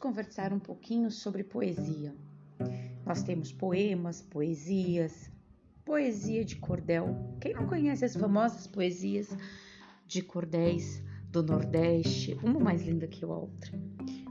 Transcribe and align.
conversar 0.00 0.50
um 0.50 0.58
pouquinho 0.58 1.10
sobre 1.10 1.44
poesia. 1.44 2.14
Nós 3.04 3.22
temos 3.22 3.52
poemas, 3.52 4.22
poesias, 4.22 5.30
poesia 5.84 6.42
de 6.42 6.56
cordel. 6.56 7.14
Quem 7.38 7.52
não 7.52 7.66
conhece 7.66 8.06
as 8.06 8.16
famosas 8.16 8.66
poesias 8.66 9.28
de 10.06 10.22
cordéis 10.22 11.02
do 11.28 11.42
Nordeste, 11.42 12.34
uma 12.42 12.58
mais 12.58 12.82
linda 12.82 13.06
que 13.06 13.22
a 13.22 13.28
outra? 13.28 13.78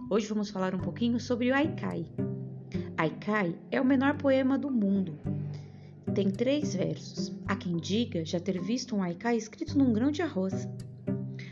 Hoje 0.10 0.26
vamos 0.26 0.50
falar 0.50 0.74
um 0.74 0.80
pouquinho 0.80 1.20
sobre 1.20 1.52
o 1.52 1.56
Aikai. 1.56 2.04
Aikai 2.98 3.56
é 3.70 3.80
o 3.80 3.86
menor 3.86 4.18
poema 4.18 4.58
do 4.58 4.72
mundo. 4.72 5.20
Tem 6.16 6.32
três 6.32 6.74
versos. 6.74 7.32
Há 7.48 7.56
quem 7.56 7.78
diga 7.78 8.26
já 8.26 8.40
ter 8.40 8.60
visto 8.60 8.96
um 8.96 9.04
Aikai 9.04 9.38
escrito 9.38 9.78
num 9.78 9.94
grão 9.94 10.10
de 10.10 10.24
arroz 10.24 10.68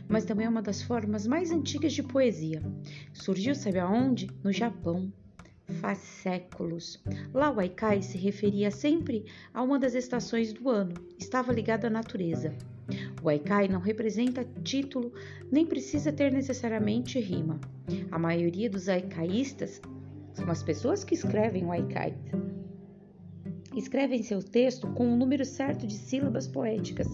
mas 0.08 0.26
também 0.26 0.46
é 0.46 0.50
uma 0.50 0.62
das 0.62 0.82
formas 0.82 1.28
mais 1.28 1.52
antigas 1.52 1.94
de 1.94 2.04
poesia. 2.04 2.62
Surgiu, 3.14 3.54
sabe 3.54 3.80
aonde? 3.80 4.30
No 4.44 4.52
Japão. 4.52 5.12
Faz 5.82 5.98
séculos. 5.98 7.04
Lá 7.34 7.52
o 7.52 7.60
Aikai 7.60 8.02
se 8.02 8.18
referia 8.18 8.72
sempre 8.72 9.26
a 9.54 9.62
uma 9.62 9.78
das 9.78 9.96
estações 9.96 10.54
do 10.54 10.70
ano, 10.70 10.94
estava 11.20 11.52
ligado 11.52 11.86
à 11.86 11.90
natureza. 11.90 12.54
O 13.22 13.28
Aikai 13.28 13.68
não 13.68 13.82
representa 13.82 14.48
título 14.64 15.12
nem 15.52 15.66
precisa 15.66 16.12
ter 16.14 16.32
necessariamente 16.32 17.20
rima. 17.20 17.60
A 18.10 18.18
maioria 18.18 18.70
dos 18.70 18.88
Aikaístas 18.88 19.82
são 20.34 20.50
as 20.50 20.64
pessoas 20.64 21.04
que 21.04 21.16
escrevem 21.16 21.66
o 21.66 21.72
Aikai 21.72 22.16
escrevem 23.80 24.24
seu 24.24 24.42
texto 24.42 24.88
com 24.94 25.08
o 25.08 25.12
um 25.12 25.18
número 25.18 25.46
certo 25.46 25.86
de 25.86 25.94
sílabas 25.94 26.48
poéticas, 26.48 27.08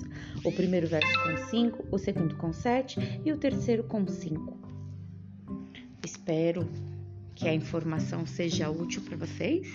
o 0.44 0.52
primeiro 0.52 0.88
verso 0.88 1.12
com 1.24 1.38
5, 1.50 1.88
o 1.92 1.98
segundo 1.98 2.36
com 2.38 2.54
7 2.54 3.22
e 3.26 3.32
o 3.32 3.38
terceiro 3.38 3.84
com 3.84 4.08
5. 4.08 4.58
Espero 6.06 6.70
que 7.36 7.48
a 7.48 7.54
informação 7.54 8.26
seja 8.26 8.70
útil 8.70 9.02
para 9.02 9.18
vocês 9.18 9.68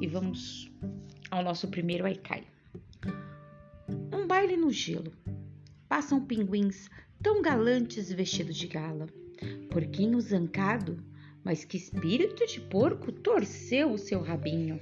e 0.00 0.06
vamos 0.06 0.70
ao 1.30 1.42
nosso 1.42 1.68
primeiro 1.68 2.04
Aikai. 2.06 2.44
Um 4.12 4.26
baile 4.26 4.56
no 4.56 4.70
gelo. 4.70 5.12
Passam 5.88 6.24
pinguins 6.24 6.88
tão 7.22 7.42
galantes 7.42 8.10
vestidos 8.12 8.56
de 8.56 8.66
gala. 8.66 9.06
Porquinho 9.70 10.20
zancado, 10.20 11.02
mas 11.44 11.64
que 11.64 11.76
espírito 11.76 12.46
de 12.46 12.60
porco 12.60 13.12
torceu 13.12 13.92
o 13.92 13.98
seu 13.98 14.20
rabinho. 14.20 14.80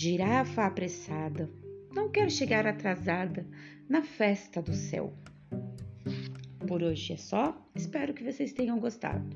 Girafa 0.00 0.64
apressada, 0.64 1.50
não 1.92 2.08
quero 2.08 2.30
chegar 2.30 2.64
atrasada 2.68 3.44
na 3.88 4.00
festa 4.00 4.62
do 4.62 4.72
céu. 4.72 5.12
Por 6.68 6.84
hoje 6.84 7.14
é 7.14 7.16
só, 7.16 7.60
espero 7.74 8.14
que 8.14 8.22
vocês 8.22 8.52
tenham 8.52 8.78
gostado. 8.78 9.28